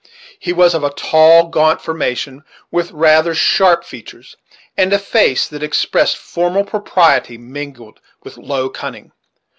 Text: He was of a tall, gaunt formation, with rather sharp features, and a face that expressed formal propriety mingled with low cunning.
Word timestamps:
He 0.39 0.51
was 0.51 0.73
of 0.73 0.83
a 0.83 0.89
tall, 0.89 1.49
gaunt 1.49 1.79
formation, 1.79 2.43
with 2.71 2.89
rather 2.89 3.35
sharp 3.35 3.85
features, 3.85 4.35
and 4.75 4.91
a 4.91 4.97
face 4.97 5.47
that 5.47 5.61
expressed 5.61 6.17
formal 6.17 6.63
propriety 6.63 7.37
mingled 7.37 7.99
with 8.23 8.35
low 8.35 8.67
cunning. 8.71 9.11